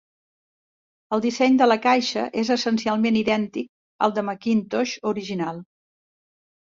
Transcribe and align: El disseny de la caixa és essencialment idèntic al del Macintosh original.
El 1.17 1.21
disseny 1.25 1.59
de 1.59 1.67
la 1.67 1.77
caixa 1.83 2.23
és 2.43 2.51
essencialment 2.55 3.21
idèntic 3.21 3.71
al 4.07 4.15
del 4.17 4.27
Macintosh 4.31 4.97
original. 5.13 5.63